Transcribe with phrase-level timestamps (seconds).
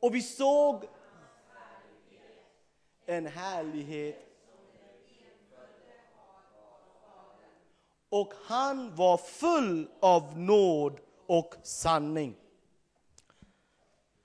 [0.00, 0.84] Och vi såg
[3.06, 4.22] en härlighet.
[8.08, 12.36] Och han var full av nåd och sanning.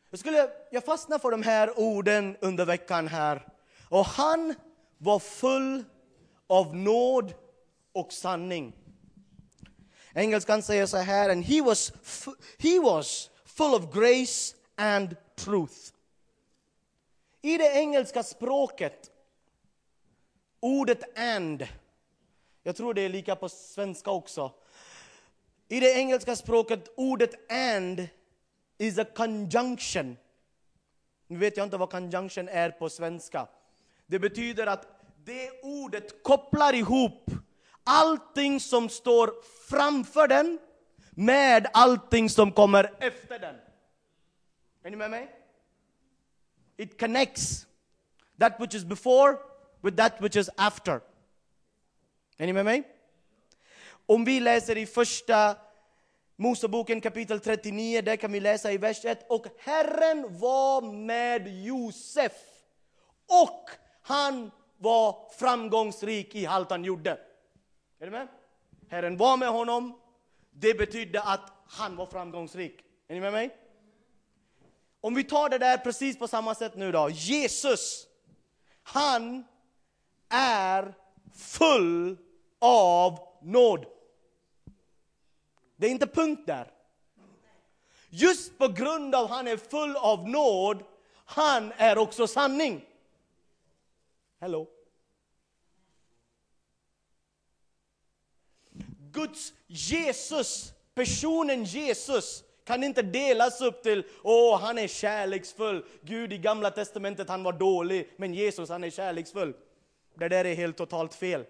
[0.09, 3.47] Jag, skulle, jag fastnade för de här orden under veckan här.
[3.89, 4.55] Och han
[4.97, 5.83] var full
[6.47, 7.33] av nåd
[7.91, 8.75] och sanning.
[10.13, 11.93] Engelskan säger så här, and he was,
[12.57, 15.93] he was full of grace and truth.
[17.41, 19.11] I det engelska språket,
[20.59, 21.67] ordet and,
[22.63, 24.51] jag tror det är lika på svenska också.
[25.67, 28.07] I det engelska språket, ordet and
[28.77, 30.17] is a conjunction.
[31.27, 33.47] Nu vet jag inte vad conjunction är på svenska.
[34.05, 34.87] Det betyder att
[35.25, 37.31] det ordet kopplar ihop
[37.83, 39.31] allting som står
[39.69, 40.59] framför den
[41.11, 43.55] med allting som kommer efter den.
[44.83, 45.35] Är ni med mig?
[46.77, 47.67] It connects
[48.39, 49.37] that which is before
[49.81, 51.01] with that which is after.
[52.37, 52.83] Är ni med mig?
[54.05, 55.57] Om vi läser i första
[56.35, 59.25] Moseboken kapitel 39, där kan vi läsa i vers 1.
[59.29, 62.31] Och Herren var med Josef
[63.25, 63.69] och
[64.01, 67.11] han var framgångsrik i allt han gjorde.
[67.99, 68.27] Är du med?
[68.89, 69.99] Herren var med honom.
[70.51, 72.81] Det betydde att han var framgångsrik.
[73.07, 73.60] Är ni med mig?
[75.01, 77.09] Om vi tar det där precis på samma sätt nu då.
[77.09, 78.07] Jesus,
[78.83, 79.43] han
[80.29, 80.93] är
[81.35, 82.17] full
[82.59, 83.85] av nåd.
[85.75, 86.71] Det är inte punkt där.
[88.09, 90.83] Just på grund av att han är full av nåd,
[91.25, 92.85] han är också sanning.
[94.39, 94.67] Hello.
[99.11, 105.85] Guds Jesus, personen Jesus, kan inte delas upp till, åh han är kärleksfull.
[106.01, 109.53] Gud i gamla testamentet han var dålig, men Jesus han är kärleksfull.
[110.15, 111.45] Det där är helt totalt fel.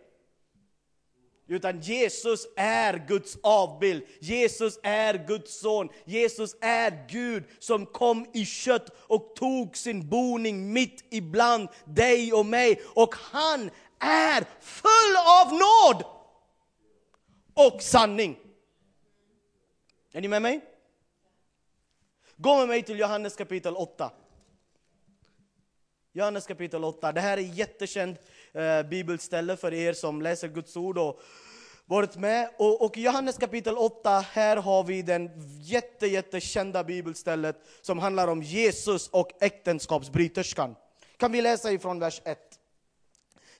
[1.48, 4.04] Utan Jesus är Guds avbild.
[4.20, 5.90] Jesus är Guds son.
[6.06, 12.46] Jesus är Gud som kom i kött och tog sin boning mitt ibland dig och
[12.46, 12.82] mig.
[12.86, 13.70] Och han
[14.00, 16.06] är full av nåd
[17.54, 18.38] och sanning.
[20.14, 20.71] Är ni med mig?
[22.42, 24.12] Gå med mig till Johannes kapitel 8.
[26.14, 27.12] Johannes kapitel 8.
[27.12, 28.20] Det här är ett jättekänt
[28.54, 31.22] eh, bibelställe för er som läser Guds ord och
[31.86, 32.50] varit med.
[32.58, 35.30] Och, och Johannes kapitel 8, här har vi den
[35.62, 40.76] jätte, jättekända bibelstället som handlar om Jesus och äktenskapsbryterskan.
[41.18, 42.51] Kan vi läsa ifrån vers 1?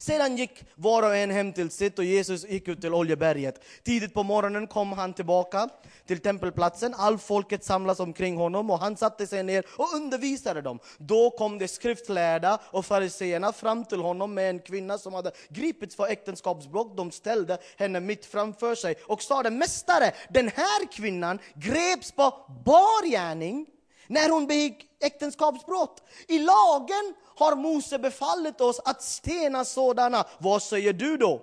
[0.02, 3.64] Sedan gick var och en hem till sitt och Jesus gick ut till Oljeberget.
[3.84, 5.70] Tidigt på morgonen kom han tillbaka
[6.08, 6.94] till tempelplatsen.
[6.98, 10.80] All folket samlas omkring honom och han satte sig ner och undervisade dem.
[10.98, 15.96] Då kom de skriftlärda och fariseerna fram till honom med en kvinna som hade gripits
[15.96, 16.98] för äktenskapsbrott.
[16.98, 23.12] De ställde henne mitt framför sig och sade, Mästare, den här kvinnan greps på bar
[23.12, 23.66] gärning
[24.12, 26.04] när hon begick äktenskapsbrott.
[26.28, 30.28] I lagen har Mose befallit oss att stena sådana.
[30.40, 31.42] Vad säger du då?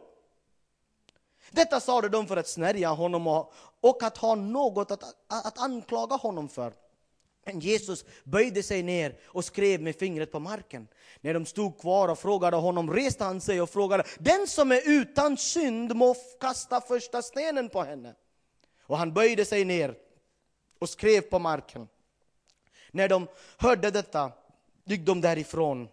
[1.50, 3.26] Detta sade de för att snärja honom
[3.80, 6.72] och, att ha något att, att anklaga honom för.
[7.44, 10.88] Men Jesus böjde sig ner och skrev med fingret på marken.
[11.20, 14.82] När de stod kvar och frågade honom reste han sig och frågade Den som är
[14.84, 18.14] utan synd må kasta första stenen på henne.
[18.82, 19.94] Och han böjde sig ner
[20.78, 21.88] och skrev på marken.
[22.98, 24.32] När de hörde detta
[24.84, 25.88] gick de därifrån.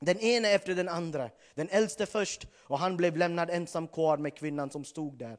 [0.00, 4.34] Den ene efter den andra, den äldste först, och han blev lämnad ensam kvar med
[4.34, 5.38] kvinnan som stod där.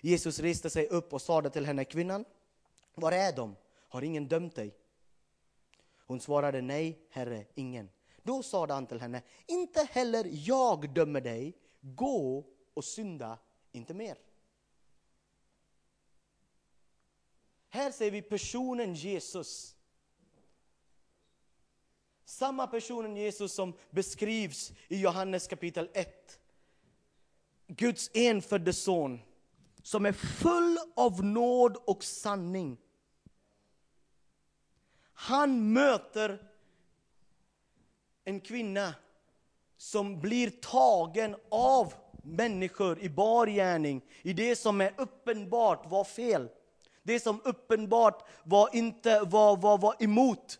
[0.00, 2.24] Jesus reste sig upp och sade till henne, kvinnan,
[2.94, 3.56] var är de?
[3.88, 4.74] Har ingen dömt dig?
[6.06, 7.90] Hon svarade, nej, herre, ingen.
[8.22, 13.38] Då sade han till henne, inte heller jag dömer dig, gå och synda
[13.72, 14.18] inte mer.
[17.68, 19.76] Här ser vi personen Jesus
[22.30, 26.40] samma personen Jesus som beskrivs i Johannes kapitel 1.
[27.66, 29.20] Guds enfödde son
[29.82, 32.76] som är full av nåd och sanning.
[35.12, 36.38] Han möter
[38.24, 38.94] en kvinna
[39.76, 46.48] som blir tagen av människor i bar gärning, i det som är uppenbart var fel.
[47.02, 50.58] Det som uppenbart var, inte, var, var, var emot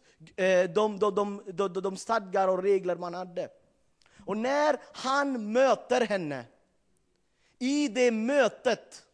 [0.74, 3.48] de, de, de, de, de stadgar och regler man hade.
[4.26, 6.44] Och när han möter henne,
[7.58, 9.06] i det mötet,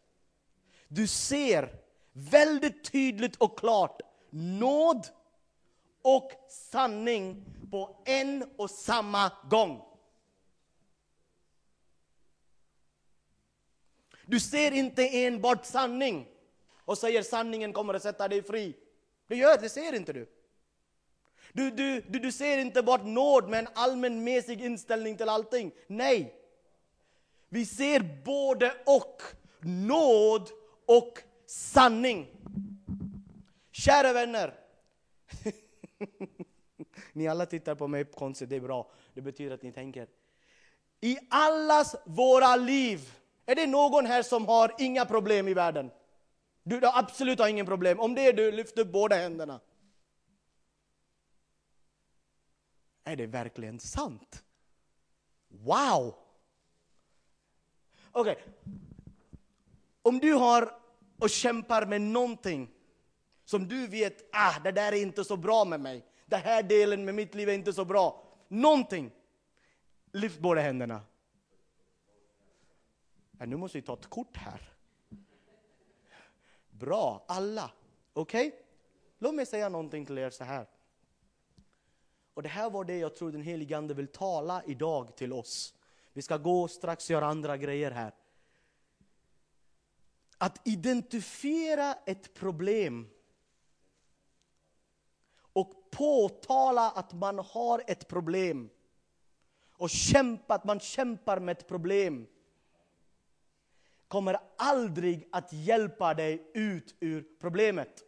[0.89, 1.73] du ser
[2.13, 4.01] väldigt tydligt och klart
[4.31, 5.07] nåd
[6.03, 9.83] och sanning på en och samma gång.
[14.27, 16.29] Du ser inte enbart sanning
[16.85, 18.77] och säger sanningen kommer att sätta dig fri.
[19.27, 20.36] Det gör det ser inte du.
[21.53, 25.73] Du, du, du, du ser inte bara nåd med en allmänmässig inställning till allting.
[25.87, 26.35] Nej.
[27.49, 29.23] Vi ser både och.
[29.61, 30.51] Nåd
[30.87, 32.27] och sanning.
[33.73, 34.55] Kära vänner.
[37.13, 38.91] ni alla tittar på mig konstigt, det är bra.
[39.15, 40.09] Det betyder att ni tänker.
[41.01, 43.13] I allas våra liv,
[43.47, 45.91] är det någon här som har inga problem i världen?
[46.63, 48.01] Du har absolut har inga problem.
[48.01, 49.61] Om det är du, lyft upp båda händerna.
[53.07, 54.45] Är det verkligen sant?
[55.49, 56.15] Wow!
[58.13, 58.33] Okej.
[58.33, 58.45] Okay.
[60.03, 60.79] Om du har
[61.19, 62.71] och kämpar med någonting
[63.45, 66.07] som du vet, ah, det där är inte så bra med mig.
[66.27, 68.23] Den här delen med mitt liv är inte så bra.
[68.49, 69.11] Någonting.
[70.13, 71.03] Lyft båda händerna.
[73.39, 74.73] Ja, nu måste vi ta ett kort här.
[76.71, 77.71] Bra, alla.
[78.13, 78.49] Okej?
[78.49, 78.61] Okay?
[79.19, 80.67] Låt mig säga någonting till er så här.
[82.37, 85.75] Och det här var det jag tror den helige Ande vill tala idag till oss.
[86.13, 88.15] Vi ska gå och strax göra andra grejer här.
[90.39, 93.09] Att identifiera ett problem
[95.53, 98.71] och påtala att man har ett problem
[99.73, 102.27] och kämpa, att man kämpar med ett problem
[104.09, 108.06] kommer aldrig att hjälpa dig ut ur problemet.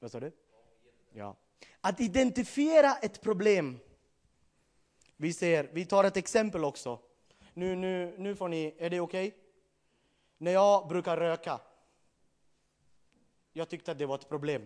[0.00, 0.32] Vad sa du?
[1.12, 1.36] Ja.
[1.80, 3.78] Att identifiera ett problem.
[5.16, 6.98] Vi ser, vi tar ett exempel också.
[7.54, 9.28] Nu, nu, nu får ni, är det okej?
[9.28, 9.40] Okay?
[10.38, 11.60] När jag brukar röka,
[13.52, 14.62] jag tyckte att det var ett problem.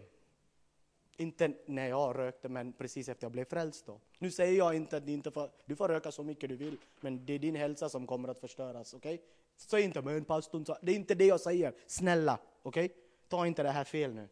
[1.16, 3.86] Inte när jag rökte, men precis efter jag blev frälst.
[3.86, 4.00] Då.
[4.18, 7.26] Nu säger jag inte att inte får, du får röka så mycket du vill, men
[7.26, 8.94] det är din hälsa som kommer att förstöras.
[8.94, 9.18] Okay?
[9.56, 11.74] Säg inte men pastorn sa, det är inte det jag säger.
[11.86, 12.84] Snälla, okej?
[12.84, 12.96] Okay?
[13.28, 14.28] Ta inte det här fel nu.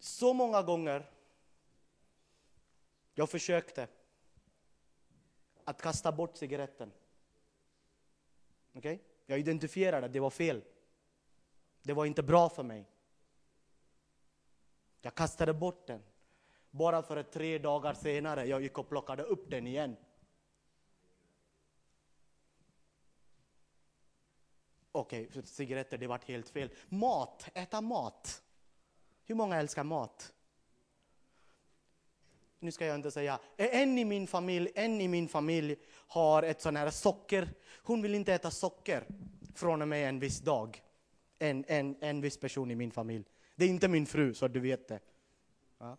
[0.00, 1.10] Så många gånger
[3.14, 3.88] jag försökte
[5.64, 6.92] att kasta bort cigaretten.
[8.74, 8.98] Okay?
[9.26, 10.62] Jag identifierade att det var fel.
[11.82, 12.86] Det var inte bra för mig.
[15.00, 16.02] Jag kastade bort den.
[16.70, 19.96] Bara för att tre dagar senare jag gick och plockade upp den igen.
[24.92, 26.70] Okej, okay, cigaretter, det var helt fel.
[26.88, 28.42] Mat, äta mat.
[29.30, 30.32] Hur många älskar mat?
[32.58, 36.60] Nu ska jag inte säga, en i min familj, en i min familj har ett
[36.60, 37.48] sån här socker.
[37.82, 39.06] Hon vill inte äta socker
[39.54, 40.82] från och med en viss dag.
[41.38, 43.24] En, en, en viss person i min familj.
[43.56, 45.00] Det är inte min fru, så du vet det.
[45.78, 45.96] Ja.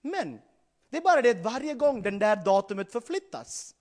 [0.00, 0.40] Men,
[0.88, 3.74] det är bara det att varje gång den där datumet förflyttas.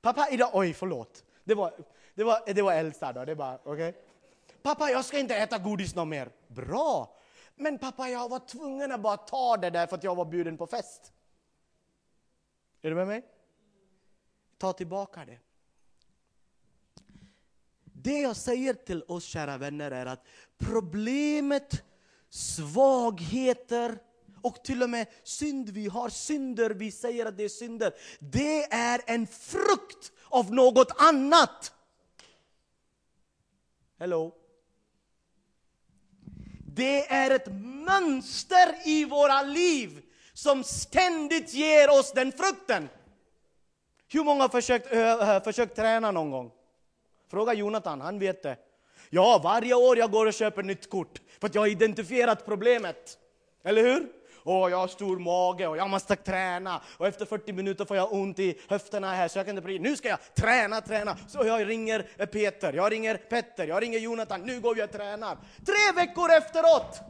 [0.00, 1.24] Pappa, idag, oj förlåt.
[1.44, 1.74] Det var,
[2.14, 3.88] det var, det var Elsa då, det var okej.
[3.88, 4.02] Okay?
[4.62, 6.30] Pappa, jag ska inte äta godis någon mer.
[6.48, 7.16] Bra!
[7.54, 10.56] Men pappa, jag var tvungen att bara ta det där för att jag var bjuden
[10.56, 11.12] på fest.
[12.82, 13.22] Är du med mig?
[14.58, 15.38] Ta tillbaka det.
[17.84, 20.26] Det jag säger till oss kära vänner är att
[20.58, 21.84] problemet,
[22.28, 23.98] svagheter
[24.42, 27.94] och till och med synd, vi har synder, vi säger att det är synder.
[28.18, 31.74] Det är en frukt av något annat.
[33.98, 34.41] Hello?
[36.74, 40.02] Det är ett mönster i våra liv
[40.32, 42.88] som ständigt ger oss den frukten.
[44.08, 46.50] Hur många har försökt, äh, försökt träna någon gång?
[47.30, 48.56] Fråga Jonathan, han vet det.
[49.10, 53.18] Ja, varje år jag går och köper nytt kort för att jag har identifierat problemet.
[53.64, 54.08] Eller hur?
[54.44, 58.12] Åh, jag har stor mage och jag måste träna och efter 40 minuter får jag
[58.12, 61.16] ont i höfterna här så jag kan inte Nu ska jag träna, träna!
[61.28, 65.38] Så jag ringer Peter, jag ringer Petter, jag ringer Jonathan, nu går vi och tränar.
[65.66, 67.00] Tre veckor efteråt!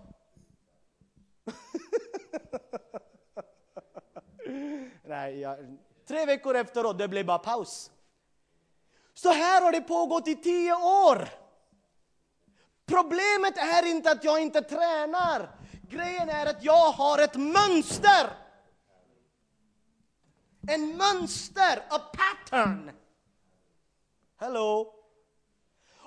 [5.05, 7.91] Nej, jag, tre veckor efteråt, det blev bara paus.
[9.15, 11.29] Så här har det pågått i tio år.
[12.87, 15.62] Problemet är inte att jag inte tränar.
[15.93, 18.31] Grejen är att jag har ett mönster.
[20.69, 22.91] En mönster, a pattern.
[24.41, 24.93] Hello.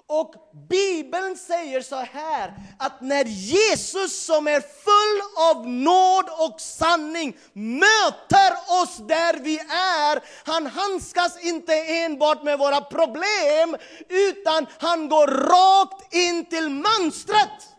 [0.07, 0.35] Och
[0.69, 8.81] Bibeln säger så här, att när Jesus som är full av nåd och sanning möter
[8.81, 13.75] oss där vi är, han handskas inte enbart med våra problem,
[14.09, 17.74] utan han går rakt in till mönstret.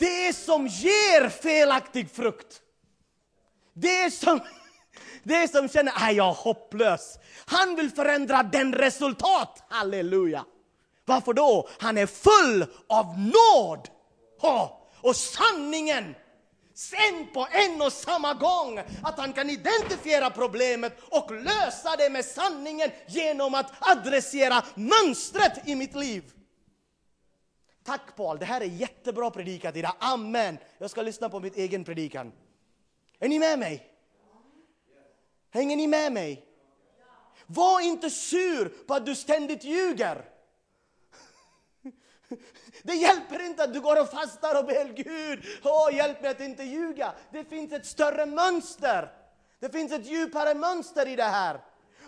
[0.00, 2.60] Det som ger felaktig frukt.
[3.74, 4.40] Det som,
[5.22, 7.18] det som känner att jag är hopplös.
[7.46, 9.62] Han vill förändra den resultat.
[9.68, 10.44] Halleluja.
[11.04, 11.68] Varför då?
[11.78, 13.88] Han är full av nåd
[15.00, 16.14] och sanningen.
[16.74, 22.24] Sen på en och samma gång att han kan identifiera problemet och lösa det med
[22.24, 26.22] sanningen genom att adressera mönstret i mitt liv.
[27.90, 29.92] Tack Paul, det här är jättebra predikat idag.
[29.98, 30.58] Amen.
[30.78, 32.32] Jag ska lyssna på mitt egen predikan.
[33.18, 33.92] Är ni med mig?
[35.50, 36.46] Hänger ni med mig?
[37.46, 40.24] Var inte sur på att du ständigt ljuger.
[42.82, 46.40] Det hjälper inte att du går och fastar och ber Gud, Åh, hjälp mig att
[46.40, 47.14] inte ljuga.
[47.32, 49.12] Det finns ett större mönster.
[49.58, 51.60] Det finns ett djupare mönster i det här.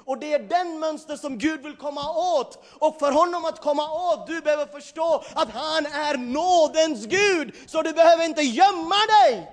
[0.05, 2.65] Och det är den mönster som Gud vill komma åt.
[2.79, 7.55] Och för honom att komma åt, du behöver förstå att han är nådens Gud.
[7.67, 9.53] Så du behöver inte gömma dig.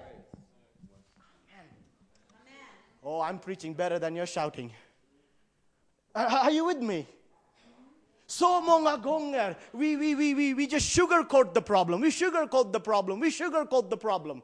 [3.01, 4.77] Oh, I'm preaching better than you're shouting.
[6.13, 7.05] Are you with me?
[8.27, 12.79] Så många gånger, we, we, we, we, we just sugarcoat the problem, we sugarcoat the
[12.79, 14.41] problem, we sugarcoat the problem.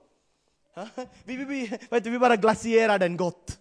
[1.23, 3.59] Vi, vi, vi, vet du, vi bara glaserar den gott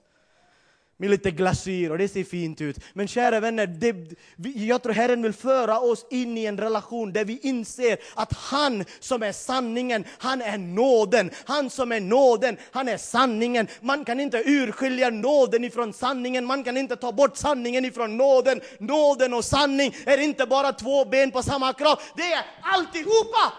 [0.97, 2.79] med lite glasyr och det ser fint ut.
[2.93, 4.17] Men kära vänner, det,
[4.55, 8.85] jag tror Herren vill föra oss in i en relation där vi inser att han
[9.01, 11.31] som är sanningen, han är nåden.
[11.45, 13.69] Han som är nåden, han är sanningen.
[13.81, 18.61] Man kan inte urskilja nåden ifrån sanningen, man kan inte ta bort sanningen ifrån nåden.
[18.79, 23.53] Nåden och sanning är inte bara två ben på samma krav, det är alltihopa!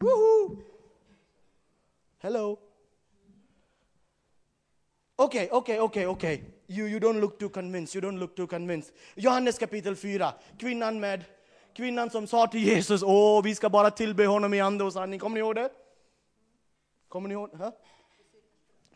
[0.00, 0.56] Woho!
[2.22, 2.58] Hello!
[5.16, 6.44] Okej, okej, okej, okej.
[6.66, 8.94] You, you don't look too convinced, you don't look too convinced.
[9.14, 11.24] Johannes kapitel 4, kvinnan med
[11.74, 15.20] Kvinnan som sa till Jesus, åh vi ska bara tillbe honom i ande och sanning.
[15.20, 15.70] Kommer ni ihåg det?
[17.08, 17.50] Kommer ni ihåg?
[17.52, 17.70] Huh?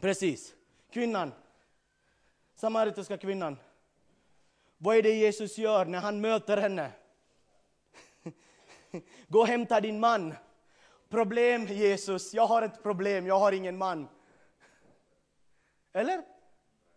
[0.00, 0.54] Precis.
[0.92, 1.32] Kvinnan.
[2.54, 3.56] Samaritiska kvinnan.
[4.78, 6.90] Vad är det Jesus gör när han möter henne?
[9.28, 10.34] Gå och hämta din man.
[11.08, 14.08] Problem Jesus, jag har ett problem, jag har ingen man.
[15.92, 16.24] Eller?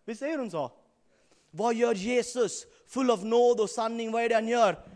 [0.05, 0.71] Visst säger hon så?
[1.51, 2.65] Vad gör Jesus?
[2.88, 4.88] Full av nåd och sanning, vad är det han gör?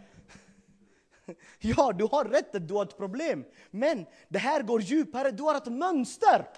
[1.60, 3.46] Ja, du har rätt att du har ett problem.
[3.72, 6.50] Men det här går djupare, du har ett mönster.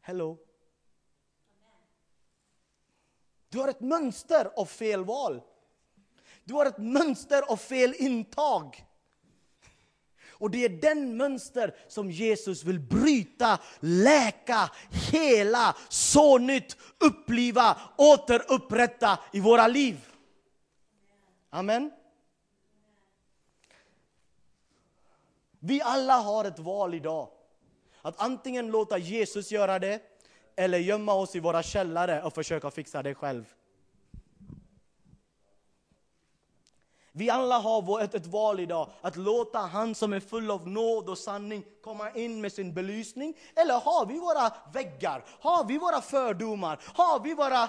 [0.00, 0.38] Hello?
[3.48, 5.42] Du har ett mönster av fel val.
[6.44, 8.86] Du har ett mönster av fel intag.
[10.38, 14.70] Och det är den mönster som Jesus vill bryta, läka,
[15.12, 19.96] hela, så nytt, uppliva, återupprätta i våra liv.
[21.50, 21.90] Amen.
[25.58, 27.28] Vi alla har ett val idag.
[28.02, 30.02] Att antingen låta Jesus göra det,
[30.56, 33.54] eller gömma oss i våra källare och försöka fixa det själv.
[37.16, 41.08] Vi alla har ett, ett val idag, att låta han som är full av nåd
[41.08, 43.36] och sanning komma in med sin belysning.
[43.54, 45.24] Eller har vi våra väggar?
[45.40, 46.80] Har vi våra fördomar?
[46.94, 47.56] Har vi våra,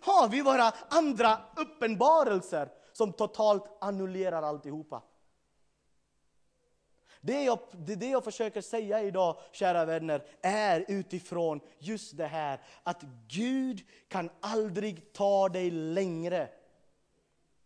[0.00, 5.02] har vi våra andra uppenbarelser som totalt annullerar alltihopa?
[7.20, 12.60] Det jag, det, det jag försöker säga idag, kära vänner, är utifrån just det här
[12.82, 16.48] att Gud kan aldrig ta dig längre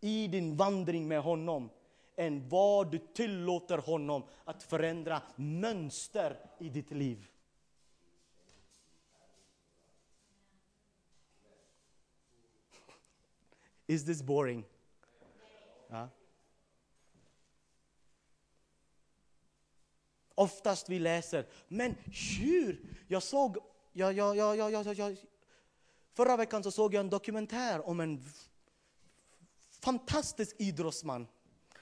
[0.05, 1.71] i din vandring med honom
[2.17, 7.27] än vad du tillåter honom att förändra mönster i ditt liv.
[13.87, 14.65] Is this boring?
[15.89, 16.09] Ja.
[20.35, 21.95] Oftast vi läser, men
[22.41, 22.97] hur?
[23.09, 23.57] Jag såg,
[23.93, 25.17] jag, jag, jag, jag, jag, jag,
[26.13, 28.25] förra veckan så såg jag en dokumentär om en
[29.85, 31.27] fantastisk idrottsman.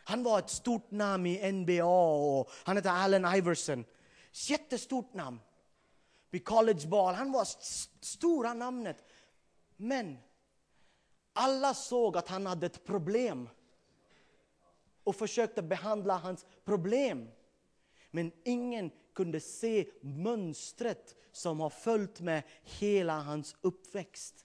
[0.05, 3.85] Han var ett stort namn i NBA och han hette Allen Iverson.
[4.33, 5.41] Jättestort namn.
[6.31, 7.15] Vid collegeball.
[7.15, 7.49] Han var
[8.01, 9.05] stora namnet.
[9.77, 10.19] Men
[11.33, 13.49] alla såg att han hade ett problem
[15.05, 17.29] och försökte behandla hans problem.
[18.11, 24.45] Men ingen kunde se mönstret som har följt med hela hans uppväxt.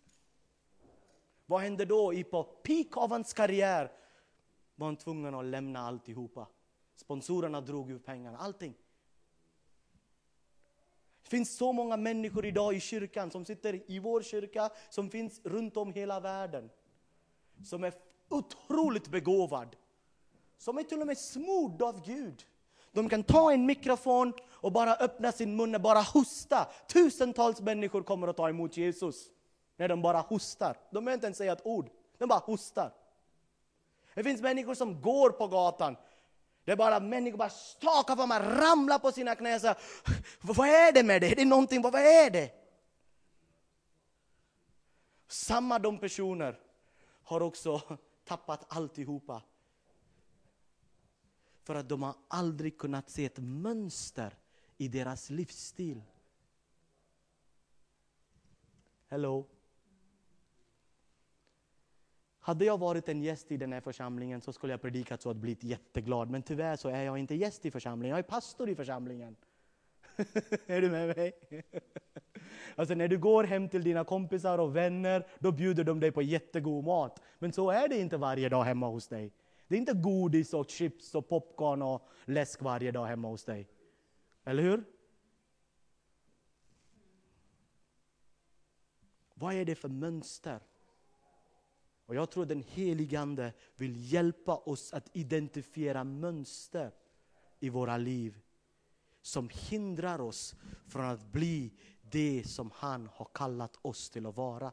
[1.49, 2.13] Vad hände då?
[2.13, 3.91] I på peak av hans karriär
[4.75, 6.47] var han tvungen att lämna alltihopa.
[6.95, 8.73] Sponsorerna drog ur pengarna, allting.
[11.23, 15.41] Det finns så många människor idag i kyrkan som sitter i vår kyrka, som finns
[15.43, 16.69] runt om hela världen.
[17.65, 17.93] Som är
[18.29, 19.75] otroligt begåvad.
[20.57, 22.45] Som är till och med smord av Gud.
[22.91, 26.67] De kan ta en mikrofon och bara öppna sin mun och bara hosta.
[26.87, 29.31] Tusentals människor kommer att ta emot Jesus
[29.77, 30.77] när de bara hostar.
[30.91, 32.93] De behöver inte ens säga ett ord, de bara hostar.
[34.13, 35.95] Det finns människor som går på gatan.
[36.63, 39.59] Det är bara människor bara stakar på man ramlar på sina knän
[40.41, 41.35] Vad är det med det?
[41.35, 42.51] Det är någonting, vad är det?
[45.27, 46.59] Samma de personer
[47.23, 47.81] har också
[48.25, 49.41] tappat alltihopa.
[51.63, 54.37] För att de har aldrig kunnat se ett mönster
[54.77, 56.03] i deras livsstil.
[59.07, 59.45] Hello?
[62.47, 65.37] Hade jag varit en gäst i den här församlingen så skulle jag predikat så att
[65.37, 66.29] blivit jätteglad.
[66.29, 69.35] Men tyvärr så är jag inte gäst i församlingen, jag är pastor i församlingen.
[70.65, 71.33] är du med mig?
[72.75, 76.21] alltså när du går hem till dina kompisar och vänner, då bjuder de dig på
[76.21, 77.21] jättegod mat.
[77.39, 79.33] Men så är det inte varje dag hemma hos dig.
[79.67, 83.67] Det är inte godis och chips och popcorn och läsk varje dag hemma hos dig.
[84.43, 84.83] Eller hur?
[89.33, 90.59] Vad är det för mönster?
[92.07, 96.91] Och jag tror den helige Ande vill hjälpa oss att identifiera mönster
[97.59, 98.39] i våra liv
[99.21, 100.55] som hindrar oss
[100.87, 104.71] från att bli det som han har kallat oss till att vara.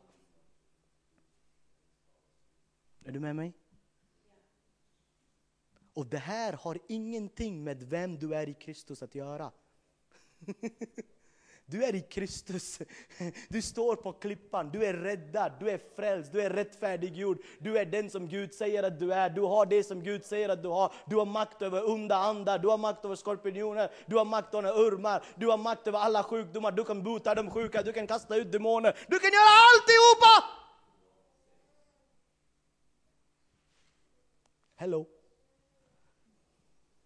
[3.05, 3.53] Är du med mig?
[5.93, 9.53] Och det här har ingenting med vem du är i Kristus att göra.
[11.67, 12.79] Du är i Kristus.
[13.49, 17.39] Du står på klippan, du är räddad, du är frälst, du är rättfärdiggjord.
[17.59, 20.49] Du är den som Gud säger att du är, du har det som Gud säger
[20.49, 20.93] att du har.
[21.07, 24.79] Du har makt över onda andar, du har makt över skorpioner, du har makt över
[24.79, 28.37] urmar, du har makt över alla sjukdomar, du kan bota de sjuka, du kan kasta
[28.37, 30.65] ut demoner, du kan göra alltihopa!
[34.77, 35.07] Hello?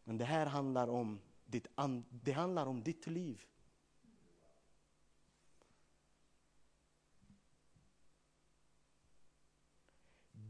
[0.05, 1.67] Men det här handlar om ditt,
[2.11, 3.45] det handlar om ditt liv.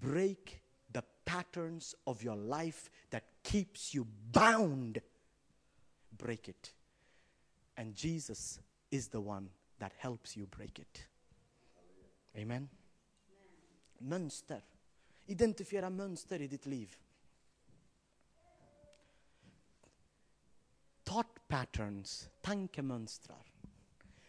[0.01, 0.61] Break
[0.93, 5.01] the patterns of your life that keeps you bound.
[6.17, 6.73] Break it.
[7.77, 11.07] And Jesus is the one that helps you break it.
[12.37, 12.69] Amen.
[14.03, 14.63] Mönster.
[15.27, 16.97] Identifiera mönster i ditt liv.
[21.05, 23.45] Thought patterns, tankemönstrar.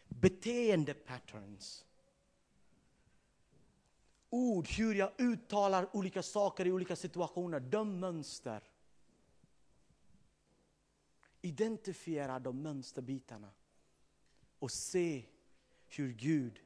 [0.10, 1.86] Beteende patterns
[4.30, 8.64] ord, hur jag uttalar olika saker i olika situationer, de mönster.
[11.42, 13.52] Identifiera de mönsterbitarna
[14.60, 15.26] och se
[15.88, 16.60] hur Gud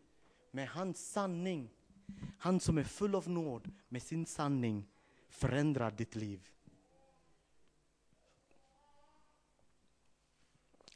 [0.51, 1.69] med hans sanning,
[2.37, 4.87] han som är full av nåd, med sin sanning
[5.29, 6.49] förändrar ditt liv.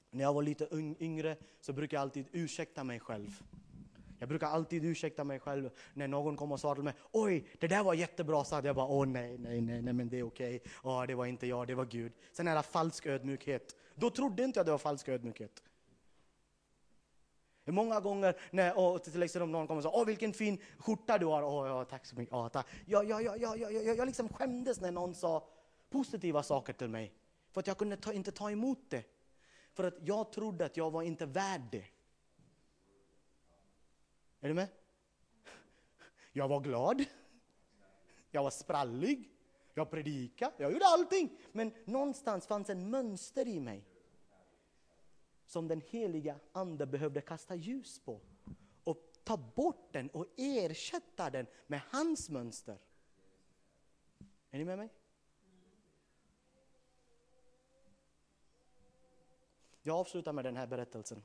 [0.10, 3.44] När jag var lite yngre så brukade jag alltid ursäkta mig själv.
[4.20, 7.68] Jag brukar alltid ursäkta mig själv när någon kommer och sa till mig Oj, det
[7.68, 8.66] där var jättebra, sagt.
[8.66, 10.56] jag bara Åh nej, nej, nej, nej men det är okej.
[10.56, 10.72] Okay.
[10.84, 12.14] Åh, det var inte jag, det var Gud.
[12.32, 13.76] Sen är det falsk ödmjukhet.
[13.96, 15.64] Då trodde inte jag det var falsk ödmjukhet.
[17.66, 21.18] Många gånger när och till exempel om någon kommer och säger Åh vilken fin skjorta
[21.18, 21.44] du har.
[21.44, 22.34] Åh, ja, tack så mycket.
[22.34, 22.68] Åh, tack.
[22.86, 25.48] Jag, jag, jag, jag, jag, jag, jag liksom skämdes när någon sa
[25.90, 27.14] positiva saker till mig.
[27.52, 29.04] För att jag kunde ta, inte ta emot det.
[29.74, 31.86] För att jag trodde att jag var inte värd det.
[34.40, 34.68] Är du med?
[36.34, 37.06] Jag var glad.
[38.32, 39.30] Jag var sprallig.
[39.74, 40.54] Jag predikade.
[40.58, 41.38] Jag gjorde allting.
[41.52, 43.86] Men någonstans fanns en mönster i mig.
[45.46, 48.22] Som den heliga Ande behövde kasta ljus på.
[48.84, 52.78] Och ta bort den och ersätta den med hans mönster.
[54.50, 54.90] Är ni med mig?
[59.82, 61.24] Jag avslutar med den här berättelsen.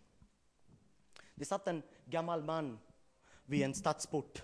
[1.34, 2.78] Det satt en gammal man
[3.44, 4.42] vid en stadsport.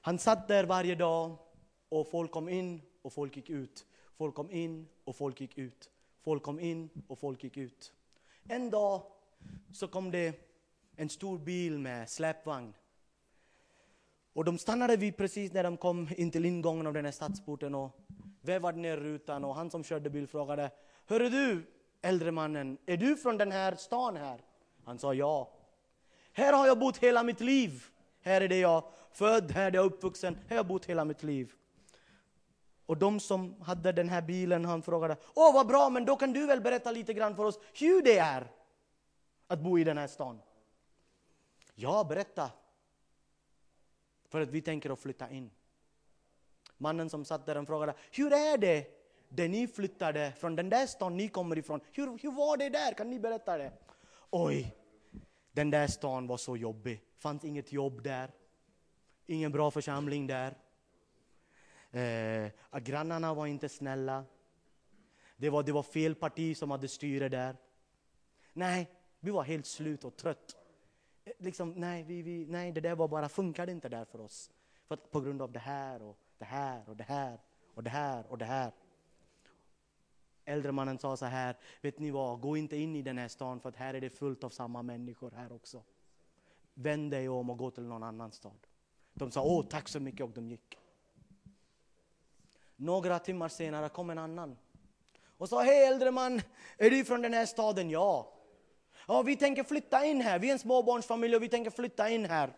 [0.00, 1.38] Han satt där varje dag
[1.88, 3.86] och folk kom in och folk gick ut.
[4.16, 5.90] Folk kom in och folk gick ut.
[6.22, 7.92] Folk kom in och folk gick ut.
[8.48, 9.02] En dag
[9.72, 10.34] så kom det
[10.96, 12.74] en stor bil med släpvagn.
[14.32, 17.74] Och de stannade vid precis när de kom in till ingången av den här stadsporten
[17.74, 17.90] och
[18.40, 20.70] vävade ner rutan och han som körde bil frågade
[21.06, 21.66] Hörru du,
[22.02, 24.40] äldre mannen, är du från den här stan här?
[24.84, 25.53] Han sa ja.
[26.36, 27.84] Här har jag bott hela mitt liv.
[28.22, 31.22] Här är det jag född, här är jag uppvuxen, här har jag bott hela mitt
[31.22, 31.52] liv.
[32.86, 36.32] Och de som hade den här bilen, han frågade, åh vad bra, men då kan
[36.32, 38.50] du väl berätta lite grann för oss hur det är
[39.46, 40.40] att bo i den här stan?
[41.74, 42.50] Ja, berätta.
[44.28, 45.50] För att vi tänker att flytta in.
[46.76, 48.86] Mannen som satt där frågade, hur är det
[49.28, 51.80] där ni flyttade från den där stan ni kommer ifrån?
[51.92, 52.92] Hur, hur var det där?
[52.92, 53.72] Kan ni berätta det?
[54.30, 54.76] Oj,
[55.54, 57.02] den där stan var så jobbig.
[57.18, 58.30] fanns inget jobb där.
[59.26, 60.54] Ingen bra församling där.
[61.90, 64.24] Eh, grannarna var inte snälla.
[65.36, 67.56] Det var, det var fel parti som hade styre där.
[68.52, 68.90] Nej,
[69.20, 70.56] vi var helt slut och trött.
[71.24, 74.50] Eh, liksom, nej, vi, vi, nej, det där var bara, funkade inte där för oss.
[74.88, 77.38] För på grund av det här och det här och det här
[77.74, 78.72] och det här och det här.
[80.44, 83.60] Äldre mannen sa så här, vet ni vad, gå inte in i den här stan
[83.60, 85.82] för att här är det fullt av samma människor här också.
[86.74, 88.66] Vänd dig om och gå till någon annan stad.
[89.14, 90.78] De sa, åh tack så mycket och de gick.
[92.76, 94.56] Några timmar senare kom en annan
[95.38, 96.40] och sa, hej äldre man,
[96.78, 97.90] är du från den här staden?
[97.90, 98.30] Ja.
[99.08, 102.24] Ja, vi tänker flytta in här, vi är en småbarnsfamilj och vi tänker flytta in
[102.24, 102.56] här.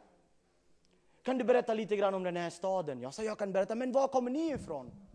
[1.23, 3.01] Kan du berätta lite grann om den här staden?
[3.01, 5.06] Jag sa, jag kan berätta, men var kommer ni ifrån?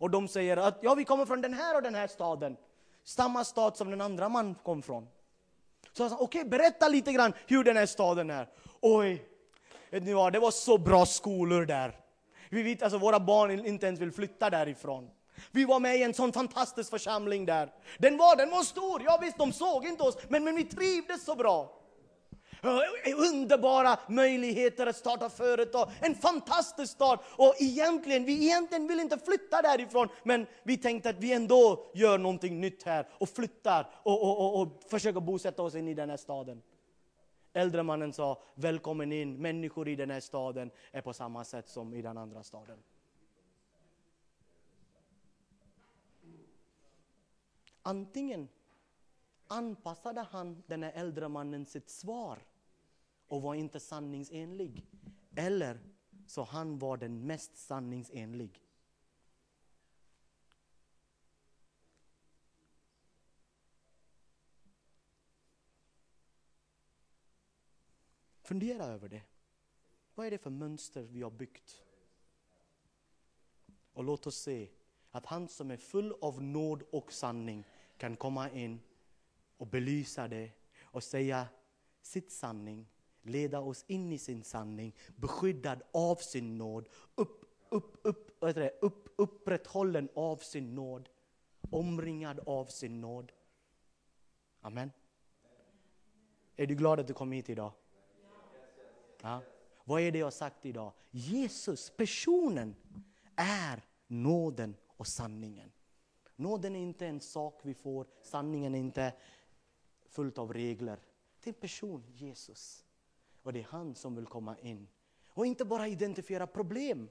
[0.00, 2.56] Och de säger att, ja vi kommer från den här och den här staden.
[3.04, 5.08] Samma stad som den andra man kom från.
[5.92, 8.48] Så jag sa, okej okay, berätta lite grann hur den här staden är.
[8.80, 9.24] Oj,
[9.90, 12.00] vet ni vad, det var så bra skolor där.
[12.48, 15.10] Vi vet alltså våra barn inte ens vill flytta därifrån.
[15.50, 17.72] Vi var med i en sån fantastisk församling där.
[17.98, 21.24] Den var, den var stor, ja visst de såg inte oss, men, men vi trivdes
[21.24, 21.79] så bra.
[22.62, 27.20] Eh, underbara möjligheter att starta företag, en fantastisk start.
[27.36, 32.18] Och egentligen, vi egentligen vill inte flytta därifrån, men vi tänkte att vi ändå gör
[32.18, 36.10] någonting nytt här och flyttar och, och, och, och försöker bosätta oss in i den
[36.10, 36.62] här staden.
[37.52, 41.94] Äldre mannen sa, välkommen in, människor i den här staden är på samma sätt som
[41.94, 42.78] i den andra staden.
[47.82, 48.48] Antingen
[49.46, 52.38] anpassade han den här äldre mannen sitt svar
[53.30, 54.86] och var inte sanningsenlig.
[55.36, 55.80] Eller
[56.26, 58.62] så han var den mest sanningsenlig.
[68.42, 69.22] Fundera över det.
[70.14, 71.82] Vad är det för mönster vi har byggt?
[73.92, 74.70] Och låt oss se
[75.10, 77.64] att han som är full av nåd och sanning
[77.96, 78.80] kan komma in
[79.56, 81.48] och belysa det och säga
[82.02, 82.86] sitt sanning,
[83.22, 89.08] leda oss in i sin sanning, beskyddad av sin nåd, upp, upp, upp, det, upp,
[89.16, 91.08] upprätthållen av sin nåd,
[91.70, 93.32] omringad av sin nåd.
[94.60, 94.90] Amen.
[96.56, 97.72] Är du glad att du kom hit idag?
[99.22, 99.42] Ja.
[99.84, 100.92] Vad är det jag sagt idag?
[101.10, 102.76] Jesus, personen,
[103.36, 105.72] är nåden och sanningen.
[106.36, 109.12] Nåden är inte en sak vi får, sanningen är inte
[110.08, 111.00] fullt av regler.
[111.42, 112.84] Det är en person, Jesus.
[113.42, 114.88] Och det är han som vill komma in.
[115.28, 117.08] Och inte bara identifiera problem.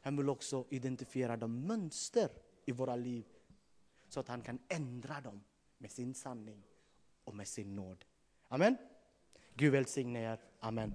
[0.00, 2.28] Han vill också identifiera de mönster
[2.64, 3.26] i våra liv.
[4.08, 5.44] Så att han kan ändra dem
[5.78, 6.62] med sin sanning
[7.24, 8.04] och med sin nåd.
[8.48, 8.76] Amen.
[9.54, 10.40] Gud välsigne er.
[10.60, 10.94] Amen.